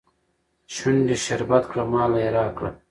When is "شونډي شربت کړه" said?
0.73-1.83